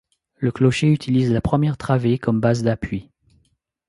[0.37, 3.11] Le clocher utilise la première travée comme base d’appui.